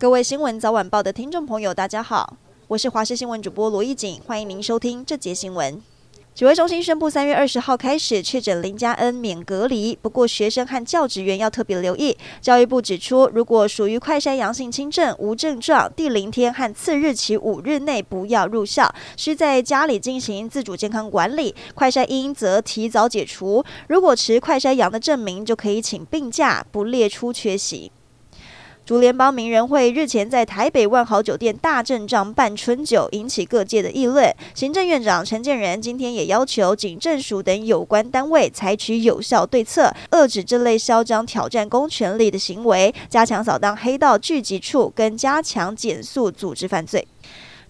[0.00, 5.78] 各位新闻早晚报的听众朋友，大家好，我是华视新闻主播罗艺锦，欢迎您收听这节新闻。
[6.34, 12.16] 指挥中心宣布，三月二十号开始确诊零加 N 免隔离，不过学生和教职员要特别留意。
[12.40, 21.54] 教育部指出，如果属于快筛阳性轻症、无症状，第零天和次日起五日内不要入校，需在家里进行自主健康管理。
[21.74, 27.92] 快筛阴则提早解除，如果持快筛阳的证明，就可以请病假，不列出缺席。
[28.90, 34.34] 竹联帮名人会日前在台北万豪酒店大阵仗办春酒，引起各界的议论。
[34.52, 47.06] 行政院长陈建仁今天也要求警政署等有关单位采取有效对策，遏制这类嚣张挑战公权力的行为，加强扫荡黑道聚集处，跟加强检肃组织犯罪。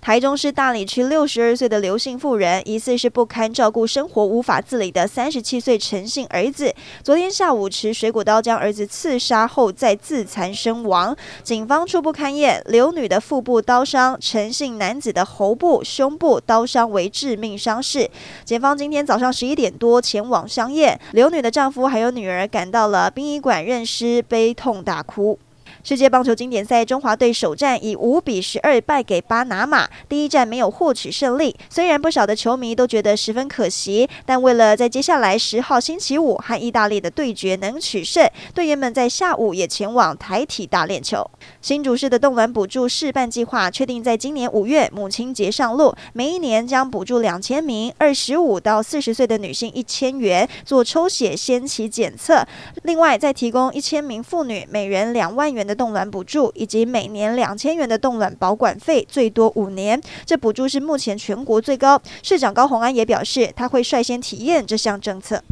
[0.00, 6.74] 台中市大里区六十二岁的刘姓妇人，疑似是不堪照顾生活、无法自理的三十七岁陈姓儿子。
[7.04, 11.14] 昨天下午持水果刀将儿子刺杀后，再自残身亡。
[11.42, 18.10] 警方初步勘验，刘女的腹部刀伤，陈姓男子的喉部、胸部刀伤为致命伤势。
[18.42, 25.38] 检方今天早上十一点多前往相验，刘女的丈夫还有女儿赶到了殡仪馆认尸，悲痛大哭。
[25.82, 31.54] 世界棒球经典赛，中华队首战以五比十二败给巴拿马，第一战没有获取胜利。
[31.68, 41.28] 虽然不少的球迷都觉得十分可惜，但为了在接下来十号星期五和意大利的对决能取胜，队员们在下午也前往台体大练球。
[41.60, 52.44] 新竹市的冻卵补助试办计划确定在今年五月母亲节上路，每一年将补助两千名二十五到四十岁的女性一千元做抽血先期检测，
[52.82, 60.00] 另外再提供一千名妇女每人两万元的冻卵补助，以及每年两千元的冻卵保管费，最多五年。
[60.24, 62.00] 这补助是目前全国最高。
[62.22, 65.42] 市长高虹安也表示，他会率先体验这项政策。